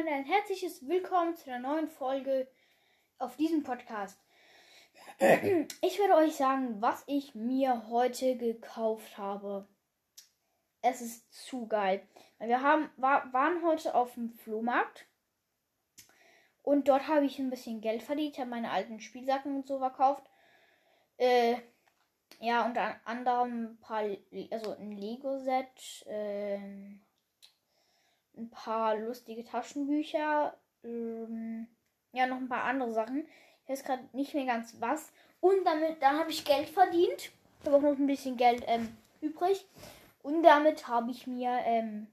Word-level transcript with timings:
Und 0.00 0.08
ein 0.08 0.24
herzliches 0.24 0.88
Willkommen 0.88 1.36
zu 1.36 1.52
einer 1.52 1.60
neuen 1.60 1.86
Folge 1.86 2.48
auf 3.18 3.36
diesem 3.36 3.62
Podcast. 3.62 4.18
Ich 5.82 5.98
werde 6.00 6.16
euch 6.16 6.34
sagen, 6.34 6.82
was 6.82 7.04
ich 7.06 7.36
mir 7.36 7.86
heute 7.88 8.36
gekauft 8.36 9.16
habe. 9.16 9.68
Es 10.82 11.00
ist 11.00 11.32
zu 11.32 11.66
geil. 11.66 12.06
Wir 12.38 12.62
haben, 12.62 12.90
war, 12.96 13.32
waren 13.32 13.62
heute 13.64 13.94
auf 13.94 14.14
dem 14.14 14.30
Flohmarkt 14.30 15.06
und 16.62 16.88
dort 16.88 17.06
habe 17.08 17.26
ich 17.26 17.38
ein 17.38 17.50
bisschen 17.50 17.80
Geld 17.80 18.02
verdient. 18.02 18.34
Ich 18.34 18.40
habe 18.40 18.50
meine 18.50 18.70
alten 18.70 19.00
Spielsachen 19.00 19.56
und 19.56 19.66
so 19.66 19.78
verkauft. 19.78 20.24
Äh, 21.18 21.56
ja, 22.38 22.64
unter 22.64 22.96
anderem 23.04 23.72
ein 23.72 23.80
paar, 23.80 24.04
also 24.50 24.72
ein 24.72 24.92
Lego-Set, 24.92 26.06
ähm, 26.06 27.00
ein 28.36 28.50
paar 28.50 28.96
lustige 28.96 29.44
Taschenbücher, 29.44 30.56
ähm, 30.82 31.66
ja, 32.12 32.26
noch 32.26 32.38
ein 32.38 32.48
paar 32.48 32.64
andere 32.64 32.92
Sachen. 32.92 33.26
Ich 33.64 33.70
weiß 33.70 33.84
gerade 33.84 34.08
nicht 34.12 34.34
mehr 34.34 34.46
ganz 34.46 34.80
was. 34.80 35.12
Und 35.40 35.64
damit, 35.64 36.02
dann 36.02 36.18
habe 36.18 36.30
ich 36.30 36.44
Geld 36.44 36.68
verdient. 36.68 37.30
Ich 37.60 37.66
habe 37.66 37.76
auch 37.76 37.82
noch 37.82 37.98
ein 37.98 38.06
bisschen 38.06 38.36
Geld 38.36 38.64
ähm, 38.66 38.96
übrig. 39.20 39.66
Und 40.22 40.42
damit 40.42 40.88
habe 40.88 41.10
ich 41.10 41.26
mir 41.26 41.50
ähm, 41.64 42.06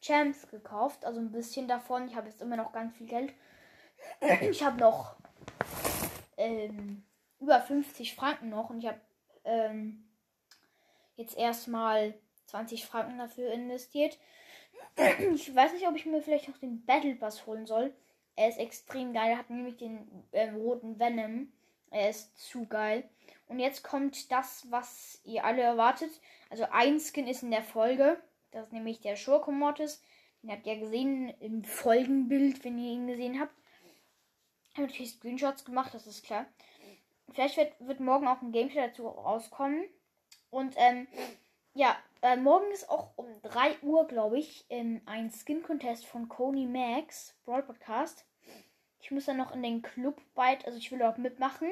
Champs 0.00 0.48
gekauft. 0.48 1.04
Also 1.04 1.20
ein 1.20 1.32
bisschen 1.32 1.68
davon. 1.68 2.08
Ich 2.08 2.16
habe 2.16 2.28
jetzt 2.28 2.40
immer 2.40 2.56
noch 2.56 2.72
ganz 2.72 2.94
viel 2.96 3.06
Geld. 3.06 3.32
Ich 4.50 4.62
habe 4.62 4.78
noch 4.78 5.16
ähm, 6.36 7.04
über 7.40 7.60
50 7.60 8.14
Franken 8.14 8.50
noch. 8.50 8.70
Und 8.70 8.78
ich 8.78 8.86
habe 8.86 9.00
ähm, 9.44 10.04
jetzt 11.16 11.36
erstmal 11.36 12.14
20 12.46 12.86
Franken 12.86 13.18
dafür 13.18 13.52
investiert. 13.52 14.18
Ich 15.34 15.54
weiß 15.54 15.72
nicht, 15.72 15.86
ob 15.86 15.96
ich 15.96 16.06
mir 16.06 16.22
vielleicht 16.22 16.48
noch 16.48 16.58
den 16.58 16.84
Battle 16.84 17.14
Pass 17.16 17.46
holen 17.46 17.66
soll. 17.66 17.92
Er 18.36 18.48
ist 18.48 18.58
extrem 18.58 19.12
geil. 19.12 19.30
Er 19.30 19.38
hat 19.38 19.50
nämlich 19.50 19.76
den 19.76 20.24
ähm, 20.32 20.56
roten 20.56 20.98
Venom. 20.98 21.52
Er 21.94 22.10
ist 22.10 22.36
zu 22.36 22.66
geil. 22.66 23.08
Und 23.46 23.60
jetzt 23.60 23.84
kommt 23.84 24.32
das, 24.32 24.66
was 24.70 25.20
ihr 25.24 25.44
alle 25.44 25.62
erwartet. 25.62 26.10
Also 26.50 26.66
ein 26.72 26.98
Skin 26.98 27.28
ist 27.28 27.44
in 27.44 27.52
der 27.52 27.62
Folge. 27.62 28.20
Das 28.50 28.66
ist 28.66 28.72
nämlich 28.72 29.00
der 29.00 29.14
Schurke 29.14 29.52
Mortis. 29.52 30.02
Den 30.42 30.50
habt 30.50 30.66
ihr 30.66 30.76
gesehen 30.76 31.28
im 31.38 31.62
Folgenbild, 31.62 32.64
wenn 32.64 32.78
ihr 32.78 32.92
ihn 32.92 33.06
gesehen 33.06 33.38
habt. 33.38 33.54
Ich 34.70 34.76
habe 34.76 34.88
natürlich 34.88 35.12
Screenshots 35.12 35.64
gemacht, 35.64 35.94
das 35.94 36.08
ist 36.08 36.24
klar. 36.24 36.46
Vielleicht 37.32 37.56
wird, 37.56 37.74
wird 37.78 38.00
morgen 38.00 38.26
auch 38.26 38.42
ein 38.42 38.50
Gameplay 38.50 38.88
dazu 38.88 39.06
rauskommen. 39.06 39.84
Und 40.50 40.74
ähm, 40.76 41.06
ja, 41.74 41.96
äh, 42.22 42.36
morgen 42.36 42.70
ist 42.72 42.90
auch 42.90 43.12
um 43.14 43.26
3 43.42 43.82
Uhr, 43.82 44.08
glaube 44.08 44.40
ich, 44.40 44.66
ähm, 44.68 45.00
ein 45.06 45.30
Skin-Contest 45.30 46.06
von 46.06 46.28
Coney 46.28 46.66
Max, 46.66 47.36
Brawl 47.44 47.62
Podcast. 47.62 48.24
Ich 49.04 49.10
muss 49.10 49.26
dann 49.26 49.36
noch 49.36 49.52
in 49.52 49.62
den 49.62 49.82
Club 49.82 50.18
weit, 50.34 50.64
also 50.64 50.78
ich 50.78 50.90
will 50.90 51.02
auch 51.02 51.18
mitmachen. 51.18 51.70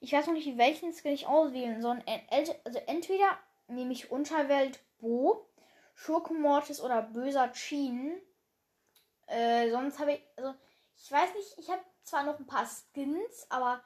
Ich 0.00 0.12
weiß 0.12 0.26
noch 0.26 0.34
nicht, 0.34 0.58
welchen 0.58 0.92
Skin 0.92 1.12
ich 1.12 1.28
auswählen 1.28 1.80
soll. 1.80 2.02
Also 2.30 2.52
entweder 2.86 3.38
nehme 3.68 3.92
ich 3.92 4.10
Unterwelt 4.10 4.80
Bo, 4.98 5.48
Schurke 5.94 6.34
Mortis 6.34 6.80
oder 6.80 7.02
Böser 7.02 7.52
Chin. 7.52 8.20
Äh, 9.28 9.70
sonst 9.70 10.00
habe 10.00 10.14
ich, 10.14 10.20
also 10.36 10.52
ich 10.96 11.12
weiß 11.12 11.34
nicht, 11.36 11.58
ich 11.58 11.70
habe 11.70 11.80
zwar 12.02 12.24
noch 12.24 12.40
ein 12.40 12.46
paar 12.46 12.66
Skins, 12.66 13.46
aber 13.50 13.80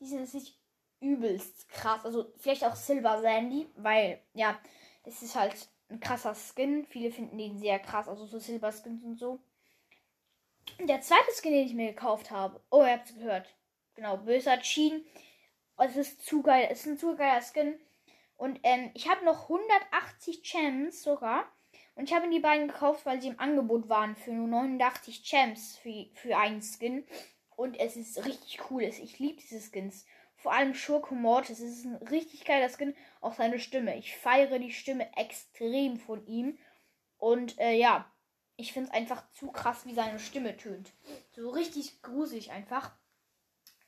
die 0.00 0.06
sind 0.06 0.18
jetzt 0.18 0.34
nicht 0.34 0.60
übelst 0.98 1.68
krass. 1.68 2.04
Also 2.04 2.32
vielleicht 2.36 2.64
auch 2.64 2.74
Silver 2.74 3.20
Sandy, 3.20 3.70
weil, 3.76 4.20
ja, 4.32 4.58
es 5.04 5.22
ist 5.22 5.36
halt 5.36 5.68
ein 5.88 6.00
krasser 6.00 6.34
Skin. 6.34 6.84
Viele 6.84 7.12
finden 7.12 7.38
den 7.38 7.60
sehr 7.60 7.78
krass, 7.78 8.08
also 8.08 8.26
so 8.26 8.40
Silber 8.40 8.72
Skins 8.72 9.04
und 9.04 9.20
so. 9.20 9.38
Der 10.80 11.00
zweite 11.00 11.30
Skin, 11.32 11.52
den 11.52 11.66
ich 11.66 11.74
mir 11.74 11.88
gekauft 11.88 12.30
habe, 12.30 12.60
oh, 12.70 12.82
ihr 12.82 12.92
habt 12.92 13.10
es 13.10 13.16
gehört. 13.16 13.54
Genau, 13.94 14.16
böser 14.16 14.60
Chin. 14.60 15.04
Es 15.76 15.96
ist 15.96 16.24
zu 16.24 16.42
geil, 16.42 16.68
es 16.70 16.80
ist 16.80 16.86
ein 16.86 16.98
zu 16.98 17.16
geiler 17.16 17.42
Skin. 17.42 17.78
Und 18.36 18.60
ähm, 18.62 18.90
ich 18.94 19.08
habe 19.08 19.24
noch 19.24 19.44
180 19.44 20.42
Gems 20.42 21.02
sogar. 21.02 21.44
Und 21.94 22.08
ich 22.08 22.14
habe 22.14 22.28
die 22.28 22.40
beiden 22.40 22.68
gekauft, 22.68 23.06
weil 23.06 23.20
sie 23.20 23.28
im 23.28 23.38
Angebot 23.38 23.88
waren 23.88 24.16
für 24.16 24.32
nur 24.32 24.48
89 24.48 25.22
Gems 25.28 25.78
für, 25.78 26.06
für 26.14 26.36
einen 26.36 26.60
Skin. 26.60 27.06
Und 27.56 27.78
es 27.78 27.96
ist 27.96 28.24
richtig 28.24 28.58
cool. 28.70 28.82
Ich 28.82 29.18
liebe 29.18 29.40
diese 29.40 29.60
Skins. 29.60 30.04
Vor 30.36 30.52
allem 30.52 30.74
Schurke 30.74 31.14
Mortis. 31.14 31.60
Es 31.60 31.78
ist 31.78 31.84
ein 31.84 31.94
richtig 31.94 32.44
geiler 32.44 32.68
Skin. 32.68 32.96
Auch 33.20 33.34
seine 33.34 33.60
Stimme. 33.60 33.96
Ich 33.96 34.16
feiere 34.16 34.58
die 34.58 34.72
Stimme 34.72 35.08
extrem 35.16 35.98
von 35.98 36.26
ihm. 36.26 36.58
Und 37.16 37.58
äh, 37.60 37.74
ja, 37.74 38.10
ich 38.56 38.72
finde 38.72 38.88
es 38.88 38.94
einfach 38.94 39.22
zu 39.32 39.50
krass, 39.50 39.84
wie 39.86 39.94
seine 39.94 40.18
Stimme 40.18 40.56
tönt. 40.56 40.92
So 41.34 41.50
richtig 41.50 42.02
gruselig 42.02 42.52
einfach. 42.52 42.92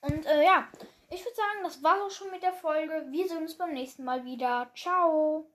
Und 0.00 0.26
äh, 0.26 0.44
ja, 0.44 0.68
ich 1.10 1.24
würde 1.24 1.36
sagen, 1.36 1.62
das 1.62 1.82
war 1.82 2.02
auch 2.02 2.10
schon 2.10 2.30
mit 2.30 2.42
der 2.42 2.52
Folge. 2.52 3.06
Wir 3.10 3.28
sehen 3.28 3.38
uns 3.38 3.56
beim 3.56 3.72
nächsten 3.72 4.04
Mal 4.04 4.24
wieder. 4.24 4.70
Ciao. 4.74 5.50